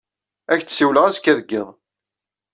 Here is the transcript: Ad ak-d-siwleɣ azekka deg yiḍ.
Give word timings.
Ad 0.51 0.55
ak-d-siwleɣ 0.57 1.03
azekka 1.05 1.33
deg 1.39 1.49
yiḍ. 1.51 1.69